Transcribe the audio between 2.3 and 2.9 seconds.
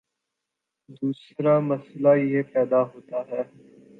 یہ پیدا